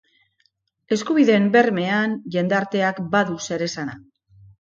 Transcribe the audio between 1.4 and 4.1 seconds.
bermean jendarteak badu zeresana.